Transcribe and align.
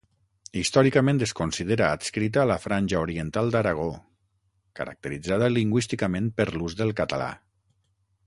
Històricament 0.59 1.19
es 1.25 1.33
considera 1.39 1.89
adscrita 1.97 2.41
a 2.43 2.45
la 2.51 2.57
Franja 2.63 3.01
Oriental 3.03 3.53
d'Aragó 3.55 3.85
caracteritzada 4.79 5.51
lingüísticament 5.53 6.31
per 6.41 6.49
l'ús 6.55 6.77
del 6.81 6.95
català. 7.03 7.29